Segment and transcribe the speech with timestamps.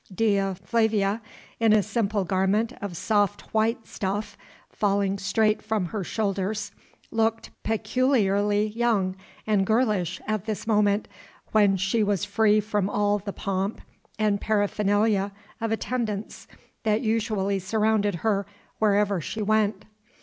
[0.11, 1.21] Dea Flavia,
[1.59, 4.35] in a simple garment of soft white stuff
[4.71, 6.71] falling straight from her shoulders,
[7.11, 11.07] looked peculiarly young and girlish at this moment,
[11.51, 13.79] when she was free from all the pomp
[14.17, 16.47] and paraphernalia of attendants
[16.81, 18.47] that usually surrounded her
[18.79, 19.85] wherever she went.